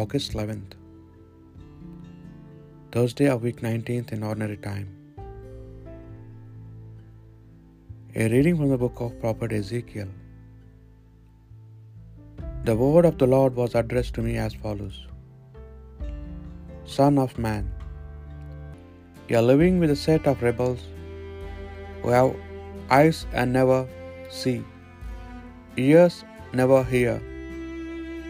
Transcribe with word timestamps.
August 0.00 0.32
11th, 0.36 0.72
Thursday 2.94 3.26
of 3.32 3.44
week 3.46 3.58
19th 3.66 4.08
in 4.14 4.24
ordinary 4.28 4.56
time. 4.64 4.86
A 8.22 8.24
reading 8.32 8.56
from 8.60 8.70
the 8.72 8.78
book 8.84 8.96
of 9.04 9.12
prophet 9.20 9.52
Ezekiel. 9.58 10.08
The 12.64 12.74
word 12.80 13.06
of 13.10 13.18
the 13.18 13.28
Lord 13.34 13.54
was 13.60 13.76
addressed 13.80 14.14
to 14.14 14.24
me 14.26 14.34
as 14.46 14.56
follows 14.64 14.96
Son 16.96 17.20
of 17.26 17.36
man, 17.46 17.68
you 19.28 19.36
are 19.42 19.46
living 19.52 19.78
with 19.84 19.92
a 19.96 20.00
set 20.06 20.26
of 20.32 20.42
rebels 20.48 20.82
who 22.00 22.10
have 22.16 22.34
eyes 22.98 23.20
and 23.32 23.52
never 23.60 23.78
see, 24.40 24.58
ears 25.76 26.18
never 26.62 26.82
hear 26.96 27.14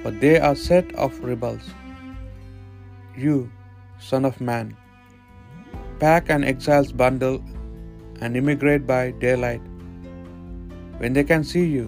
for 0.04 0.10
they 0.10 0.38
are 0.38 0.54
set 0.54 0.94
of 0.96 1.18
rebels. 1.24 1.62
You, 3.16 3.50
son 3.98 4.26
of 4.26 4.38
man, 4.38 4.76
pack 5.98 6.28
an 6.28 6.44
exile's 6.44 6.92
bundle 6.92 7.42
and 8.20 8.36
immigrate 8.36 8.86
by 8.86 9.12
daylight 9.12 9.62
when 10.98 11.14
they 11.14 11.24
can 11.24 11.42
see 11.42 11.64
you. 11.64 11.86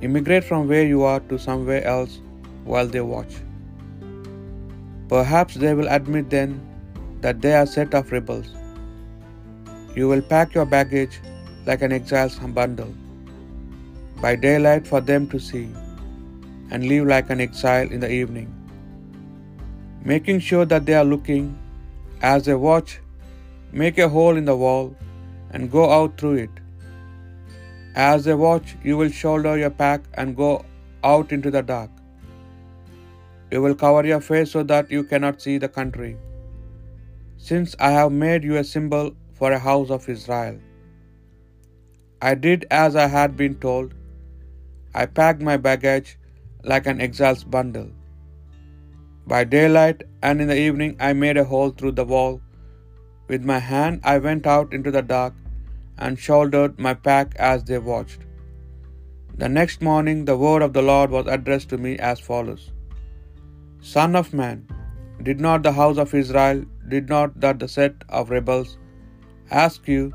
Immigrate 0.00 0.42
from 0.42 0.66
where 0.66 0.84
you 0.84 1.04
are 1.04 1.20
to 1.20 1.38
somewhere 1.38 1.84
else 1.84 2.18
while 2.64 2.88
they 2.88 3.00
watch. 3.00 3.36
Perhaps 5.08 5.54
they 5.54 5.74
will 5.74 5.86
admit 5.88 6.30
then 6.30 6.60
that 7.20 7.40
they 7.40 7.54
are 7.54 7.66
set 7.66 7.94
of 7.94 8.10
rebels. 8.10 8.48
You 9.94 10.08
will 10.08 10.22
pack 10.22 10.52
your 10.52 10.66
baggage 10.66 11.20
like 11.64 11.82
an 11.82 11.92
exile's 11.92 12.40
bundle 12.40 12.92
by 14.20 14.34
daylight 14.34 14.84
for 14.84 15.00
them 15.00 15.28
to 15.28 15.38
see 15.38 15.68
and 16.72 16.88
leave 16.90 17.06
like 17.12 17.30
an 17.34 17.42
exile 17.44 17.94
in 17.96 18.04
the 18.04 18.10
evening, 18.18 18.50
making 20.12 20.42
sure 20.48 20.66
that 20.72 20.86
they 20.86 20.94
are 21.00 21.08
looking 21.14 21.46
as 22.34 22.46
they 22.50 22.58
watch. 22.66 22.92
Make 23.80 23.98
a 24.04 24.08
hole 24.14 24.38
in 24.40 24.46
the 24.48 24.56
wall 24.62 24.88
and 25.50 25.70
go 25.74 25.84
out 25.96 26.18
through 26.18 26.34
it. 26.44 26.58
As 28.06 28.26
they 28.26 28.34
watch, 28.42 28.74
you 28.88 28.96
will 28.98 29.12
shoulder 29.20 29.52
your 29.62 29.70
pack 29.82 30.02
and 30.14 30.36
go 30.42 30.50
out 31.12 31.32
into 31.36 31.52
the 31.56 31.62
dark. 31.70 31.90
You 33.52 33.62
will 33.64 33.78
cover 33.84 34.02
your 34.10 34.20
face 34.26 34.52
so 34.56 34.62
that 34.72 34.92
you 34.96 35.02
cannot 35.12 35.42
see 35.46 35.56
the 35.64 35.72
country. 35.78 36.12
Since 37.48 37.74
I 37.88 37.90
have 37.98 38.12
made 38.12 38.44
you 38.50 38.56
a 38.60 38.64
symbol 38.74 39.10
for 39.40 39.52
a 39.52 39.62
house 39.68 39.90
of 39.98 40.08
Israel. 40.16 40.58
I 42.30 42.34
did 42.46 42.66
as 42.70 42.96
I 43.04 43.08
had 43.18 43.36
been 43.36 43.56
told. 43.66 43.94
I 44.94 45.06
packed 45.20 45.42
my 45.50 45.56
baggage 45.68 46.12
like 46.64 46.86
an 46.86 47.00
exile's 47.00 47.44
bundle. 47.44 47.88
By 49.26 49.44
daylight 49.44 50.02
and 50.22 50.40
in 50.40 50.48
the 50.48 50.58
evening 50.58 50.96
I 50.98 51.12
made 51.12 51.36
a 51.36 51.44
hole 51.44 51.70
through 51.70 51.92
the 51.92 52.04
wall. 52.04 52.40
With 53.28 53.44
my 53.44 53.58
hand 53.58 54.00
I 54.12 54.18
went 54.18 54.46
out 54.46 54.72
into 54.72 54.90
the 54.90 55.02
dark 55.02 55.34
and 55.98 56.18
shouldered 56.18 56.78
my 56.78 56.94
pack 56.94 57.34
as 57.36 57.64
they 57.64 57.78
watched. 57.78 58.20
The 59.42 59.48
next 59.48 59.82
morning 59.88 60.24
the 60.24 60.36
word 60.36 60.62
of 60.62 60.72
the 60.72 60.82
Lord 60.82 61.10
was 61.10 61.26
addressed 61.26 61.70
to 61.70 61.78
me 61.78 61.92
as 61.98 62.20
follows 62.20 62.64
Son 63.80 64.14
of 64.20 64.32
man, 64.40 64.58
did 65.28 65.40
not 65.40 65.62
the 65.62 65.72
house 65.72 65.98
of 65.98 66.14
Israel, 66.14 66.64
did 66.88 67.08
not 67.08 67.38
that 67.44 67.58
the 67.58 67.68
set 67.76 67.94
of 68.08 68.30
rebels 68.30 68.76
ask 69.50 69.88
you 69.94 70.12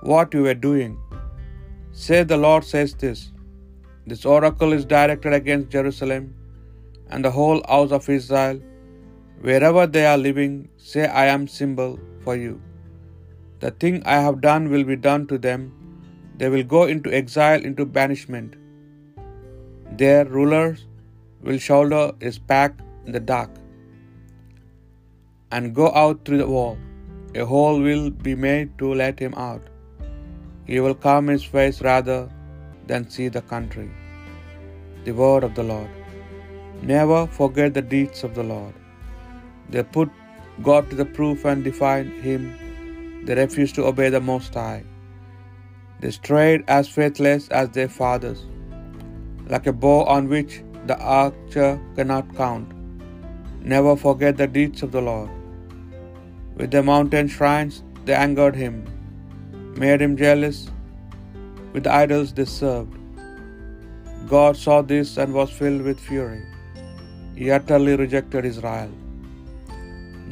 what 0.00 0.34
you 0.34 0.42
were 0.42 0.60
doing? 0.68 0.92
Say 1.92 2.22
the 2.22 2.36
Lord 2.36 2.64
says 2.64 2.94
this 2.94 3.32
this 4.06 4.24
oracle 4.24 4.72
is 4.72 4.84
directed 4.84 5.32
against 5.32 5.70
Jerusalem 5.70 6.34
and 7.10 7.24
the 7.24 7.30
whole 7.30 7.62
house 7.68 7.92
of 7.92 8.08
Israel. 8.08 8.60
Wherever 9.40 9.86
they 9.86 10.04
are 10.06 10.18
living, 10.18 10.68
say, 10.76 11.06
I 11.06 11.26
am 11.26 11.46
symbol 11.46 11.98
for 12.24 12.36
you. 12.36 12.60
The 13.60 13.70
thing 13.70 14.02
I 14.04 14.18
have 14.26 14.40
done 14.40 14.70
will 14.70 14.84
be 14.84 14.96
done 14.96 15.26
to 15.32 15.38
them. 15.38 15.72
They 16.36 16.48
will 16.48 16.64
go 16.64 16.84
into 16.84 17.14
exile, 17.20 17.62
into 17.70 17.84
banishment. 17.84 18.54
Their 20.02 20.24
rulers 20.24 20.86
will 21.42 21.58
shoulder 21.58 22.04
his 22.20 22.38
pack 22.38 22.72
in 23.06 23.12
the 23.12 23.20
dark 23.20 23.50
and 25.50 25.74
go 25.74 25.92
out 26.02 26.24
through 26.24 26.38
the 26.38 26.52
wall. 26.56 26.78
A 27.34 27.44
hole 27.44 27.80
will 27.80 28.10
be 28.10 28.34
made 28.34 28.76
to 28.78 28.94
let 29.02 29.18
him 29.18 29.34
out. 29.34 29.64
He 30.70 30.80
will 30.80 30.94
calm 30.94 31.28
his 31.28 31.44
face 31.44 31.80
rather 31.80 32.20
than 32.86 33.08
see 33.14 33.28
the 33.36 33.44
country. 33.52 33.90
The 35.04 35.14
word 35.22 35.44
of 35.48 35.54
the 35.58 35.66
Lord. 35.72 35.90
Never 36.92 37.20
forget 37.38 37.74
the 37.74 37.86
deeds 37.94 38.24
of 38.26 38.34
the 38.38 38.46
Lord. 38.54 38.74
They 39.72 39.82
put 39.96 40.10
God 40.68 40.90
to 40.90 40.96
the 41.00 41.10
proof 41.18 41.44
and 41.50 41.68
defied 41.68 42.08
him. 42.28 42.42
They 43.26 43.36
refused 43.42 43.76
to 43.76 43.86
obey 43.90 44.08
the 44.14 44.24
Most 44.32 44.54
High. 44.62 44.82
They 46.00 46.10
strayed 46.10 46.62
as 46.76 46.88
faithless 46.96 47.44
as 47.60 47.68
their 47.76 47.92
fathers, 48.00 48.40
like 49.52 49.68
a 49.72 49.76
bow 49.84 49.98
on 50.16 50.28
which 50.34 50.54
the 50.90 50.98
archer 51.20 51.70
cannot 51.96 52.34
count. 52.42 52.68
Never 53.74 53.94
forget 54.04 54.36
the 54.36 54.48
deeds 54.56 54.82
of 54.82 54.90
the 54.96 55.04
Lord. 55.10 55.30
With 56.56 56.70
their 56.72 56.88
mountain 56.92 57.28
shrines 57.36 57.76
they 58.04 58.16
angered 58.26 58.56
him, 58.64 58.76
made 59.82 60.02
him 60.04 60.16
jealous 60.24 60.58
with 61.72 61.84
the 61.84 61.94
idols 62.02 62.32
they 62.38 62.44
served. 62.44 62.96
God 64.32 64.56
saw 64.64 64.76
this 64.92 65.16
and 65.22 65.38
was 65.38 65.50
filled 65.60 65.82
with 65.88 66.06
fury. 66.08 66.42
He 67.36 67.50
utterly 67.56 67.94
rejected 68.02 68.44
Israel. 68.44 68.92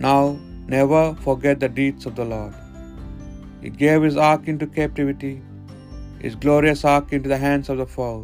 Now, 0.07 0.39
never 0.75 1.03
forget 1.27 1.59
the 1.61 1.71
deeds 1.81 2.07
of 2.07 2.15
the 2.19 2.29
Lord. 2.35 2.55
He 3.63 3.71
gave 3.85 4.03
his 4.09 4.19
ark 4.31 4.43
into 4.53 4.67
captivity, 4.79 5.35
his 6.25 6.37
glorious 6.45 6.83
ark 6.95 7.09
into 7.17 7.31
the 7.33 7.43
hands 7.47 7.69
of 7.73 7.79
the 7.83 7.89
foe. 7.97 8.21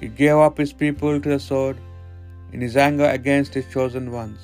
He 0.00 0.08
gave 0.22 0.38
up 0.46 0.58
his 0.62 0.72
people 0.82 1.14
to 1.20 1.28
the 1.34 1.42
sword 1.48 1.78
in 2.52 2.60
his 2.66 2.76
anger 2.88 3.08
against 3.18 3.54
his 3.58 3.68
chosen 3.74 4.06
ones. 4.20 4.40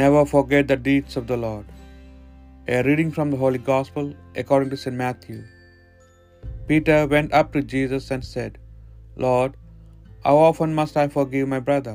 Never 0.00 0.22
forget 0.34 0.66
the 0.68 0.76
deeds 0.88 1.16
of 1.20 1.26
the 1.30 1.40
Lord. 1.46 1.66
A 2.74 2.82
reading 2.88 3.10
from 3.16 3.30
the 3.30 3.40
Holy 3.44 3.62
Gospel 3.72 4.06
according 4.42 4.70
to 4.72 4.78
St. 4.82 4.96
Matthew. 5.04 5.38
Peter 6.70 6.98
went 7.12 7.32
up 7.38 7.48
to 7.52 7.60
Jesus 7.70 8.04
and 8.14 8.24
said, 8.32 8.52
Lord, 9.24 9.54
how 10.24 10.34
often 10.48 10.72
must 10.80 10.96
I 11.02 11.06
forgive 11.14 11.48
my 11.54 11.58
brother 11.68 11.94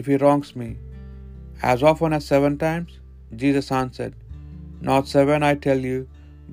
if 0.00 0.04
he 0.10 0.16
wrongs 0.22 0.50
me? 0.62 0.70
As 1.70 1.82
often 1.90 2.12
as 2.16 2.26
seven 2.32 2.58
times? 2.64 2.90
Jesus 3.42 3.70
answered, 3.82 4.14
Not 4.88 5.08
seven, 5.12 5.42
I 5.50 5.54
tell 5.66 5.80
you, 5.90 6.00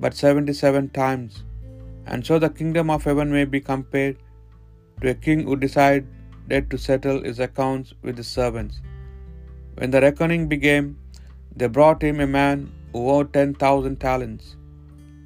but 0.04 0.14
seventy 0.22 0.54
seven 0.62 0.86
times. 1.00 1.34
And 2.06 2.24
so 2.28 2.38
the 2.44 2.52
kingdom 2.60 2.88
of 2.94 3.04
heaven 3.04 3.30
may 3.36 3.44
be 3.56 3.60
compared 3.72 4.16
to 5.02 5.10
a 5.10 5.18
king 5.26 5.42
who 5.48 5.56
decided 5.66 6.70
to 6.70 6.78
settle 6.86 7.20
his 7.28 7.40
accounts 7.48 7.92
with 8.04 8.16
his 8.22 8.30
servants. 8.38 8.80
When 9.74 9.90
the 9.90 10.02
reckoning 10.06 10.46
began, 10.54 10.96
they 11.54 11.70
brought 11.78 12.08
him 12.08 12.20
a 12.20 12.32
man 12.40 12.72
who 12.94 13.02
owed 13.16 13.30
ten 13.36 13.52
thousand 13.64 13.98
talents. 14.08 14.56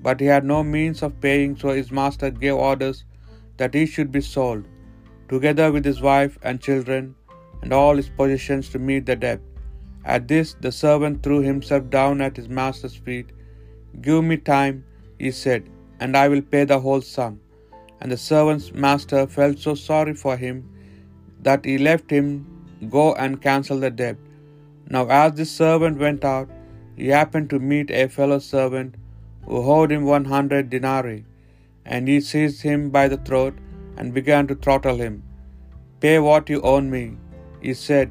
But 0.06 0.20
he 0.22 0.28
had 0.34 0.46
no 0.52 0.60
means 0.76 1.02
of 1.06 1.18
paying, 1.24 1.52
so 1.60 1.70
his 1.78 1.90
master 1.98 2.30
gave 2.44 2.62
orders 2.68 2.98
that 3.60 3.76
he 3.78 3.84
should 3.92 4.10
be 4.16 4.22
sold, 4.34 4.64
together 5.32 5.66
with 5.74 5.86
his 5.90 6.00
wife 6.08 6.34
and 6.48 6.64
children 6.66 7.04
and 7.62 7.72
all 7.78 7.96
his 8.00 8.10
possessions, 8.18 8.66
to 8.72 8.78
meet 8.88 9.04
the 9.10 9.16
debt. 9.24 9.40
At 10.14 10.26
this, 10.32 10.50
the 10.64 10.72
servant 10.80 11.22
threw 11.22 11.38
himself 11.50 11.84
down 11.98 12.20
at 12.26 12.40
his 12.40 12.50
master's 12.58 12.96
feet. 13.06 13.28
Give 14.06 14.22
me 14.30 14.36
time, 14.50 14.76
he 15.22 15.30
said, 15.44 15.70
and 16.00 16.20
I 16.22 16.26
will 16.32 16.42
pay 16.54 16.64
the 16.72 16.80
whole 16.86 17.04
sum. 17.14 17.34
And 18.00 18.12
the 18.14 18.20
servant's 18.30 18.68
master 18.86 19.22
felt 19.36 19.58
so 19.66 19.74
sorry 19.74 20.14
for 20.24 20.34
him 20.44 20.58
that 21.46 21.64
he 21.70 21.76
left 21.88 22.10
him 22.16 22.26
go 22.96 23.06
and 23.24 23.40
cancel 23.46 23.80
the 23.84 23.92
debt. 24.02 24.18
Now, 24.94 25.04
as 25.22 25.32
this 25.38 25.54
servant 25.62 26.04
went 26.06 26.24
out, 26.34 26.50
he 26.98 27.08
happened 27.20 27.48
to 27.54 27.58
meet 27.72 27.90
a 28.02 28.04
fellow 28.18 28.40
servant 28.50 29.00
who 29.46 29.58
owed 29.74 29.92
him 29.94 30.04
one 30.16 30.26
hundred 30.34 30.70
denarii, 30.74 31.22
and 31.92 32.12
he 32.12 32.18
seized 32.30 32.62
him 32.70 32.82
by 32.96 33.04
the 33.12 33.22
throat 33.28 33.54
and 33.96 34.18
began 34.18 34.46
to 34.48 34.56
throttle 34.64 35.00
him. 35.04 35.16
Pay 36.04 36.16
what 36.28 36.52
you 36.52 36.60
owe 36.72 36.84
me, 36.96 37.04
he 37.66 37.74
said. 37.86 38.08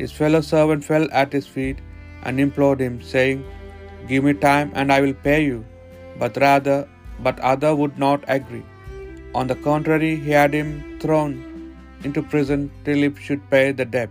His 0.00 0.12
fellow 0.18 0.42
servant 0.52 0.82
fell 0.90 1.06
at 1.22 1.36
his 1.36 1.48
feet 1.56 1.78
and 2.24 2.44
implored 2.44 2.80
him, 2.86 2.96
saying, 3.12 3.40
Give 4.08 4.24
me 4.28 4.34
time, 4.48 4.70
and 4.78 4.88
I 4.96 5.00
will 5.04 5.18
pay 5.28 5.40
you. 5.50 5.58
But 6.20 6.36
rather, 6.46 6.78
but 7.26 7.38
other 7.52 7.72
would 7.80 7.96
not 8.06 8.24
agree. 8.36 8.64
On 9.38 9.46
the 9.50 9.60
contrary, 9.68 10.12
he 10.26 10.32
had 10.40 10.52
him 10.60 10.70
thrown 11.02 11.32
into 12.06 12.22
prison 12.32 12.60
till 12.84 13.00
he 13.04 13.10
should 13.26 13.44
pay 13.54 13.66
the 13.72 13.88
debt. 13.96 14.10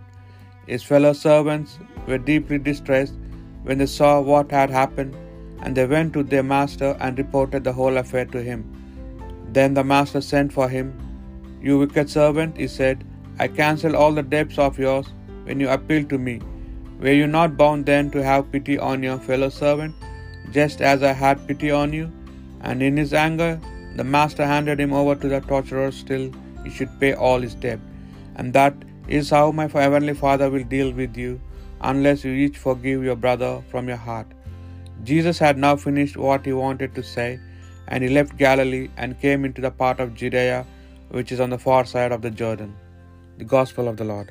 His 0.72 0.82
fellow 0.90 1.12
servants 1.26 1.78
were 2.08 2.22
deeply 2.30 2.58
distressed 2.70 3.16
when 3.66 3.78
they 3.78 3.90
saw 3.98 4.12
what 4.30 4.50
had 4.58 4.70
happened, 4.80 5.14
and 5.64 5.76
they 5.76 5.86
went 5.86 6.12
to 6.14 6.22
their 6.22 6.46
master 6.54 6.96
and 7.00 7.18
reported 7.18 7.64
the 7.64 7.72
whole 7.72 7.96
affair 7.96 8.26
to 8.26 8.42
him. 8.48 8.62
Then 9.58 9.74
the 9.74 9.84
master 9.92 10.20
sent 10.20 10.52
for 10.52 10.68
him. 10.68 10.88
You 11.66 11.78
wicked 11.78 12.10
servant, 12.10 12.56
he 12.56 12.68
said, 12.68 13.04
I 13.38 13.48
cancel 13.48 13.96
all 13.96 14.12
the 14.12 14.22
debts 14.22 14.58
of 14.58 14.78
yours 14.78 15.06
when 15.44 15.60
you 15.60 15.70
appealed 15.70 16.10
to 16.10 16.18
me. 16.18 16.40
Were 17.00 17.16
you 17.20 17.26
not 17.26 17.56
bound 17.56 17.86
then 17.86 18.10
to 18.12 18.22
have 18.22 18.50
pity 18.52 18.78
on 18.78 19.02
your 19.02 19.18
fellow 19.18 19.48
servant, 19.48 19.94
just 20.52 20.80
as 20.80 21.02
I 21.02 21.12
had 21.12 21.46
pity 21.48 21.70
on 21.70 21.92
you? 21.92 22.10
And 22.60 22.82
in 22.82 22.96
his 22.96 23.14
anger, 23.14 23.60
the 23.96 24.04
master 24.04 24.46
handed 24.46 24.78
him 24.80 24.92
over 24.92 25.14
to 25.14 25.28
the 25.28 25.40
torturers 25.40 26.02
till 26.02 26.30
he 26.64 26.70
should 26.70 27.00
pay 27.00 27.14
all 27.14 27.40
his 27.40 27.54
debt. 27.54 27.80
And 28.36 28.52
that 28.52 28.74
is 29.08 29.30
how 29.30 29.50
my 29.52 29.66
heavenly 29.66 30.14
Father 30.14 30.50
will 30.50 30.64
deal 30.64 30.92
with 30.92 31.16
you, 31.16 31.40
unless 31.80 32.24
you 32.24 32.32
each 32.32 32.58
forgive 32.58 33.04
your 33.04 33.16
brother 33.16 33.62
from 33.70 33.88
your 33.88 34.02
heart. 34.08 34.26
Jesus 35.10 35.38
had 35.38 35.58
now 35.58 35.74
finished 35.76 36.16
what 36.26 36.46
he 36.46 36.52
wanted 36.64 36.94
to 36.98 37.02
say, 37.02 37.28
and 37.88 38.02
he 38.04 38.10
left 38.18 38.38
Galilee 38.44 38.88
and 38.96 39.20
came 39.24 39.44
into 39.48 39.60
the 39.66 39.70
part 39.82 40.00
of 40.00 40.14
Judea 40.22 40.64
which 41.16 41.32
is 41.34 41.40
on 41.44 41.50
the 41.54 41.62
far 41.66 41.84
side 41.84 42.12
of 42.16 42.22
the 42.22 42.30
Jordan. 42.30 42.70
The 43.38 43.44
Gospel 43.44 43.88
of 43.88 43.96
the 44.00 44.08
Lord. 44.12 44.30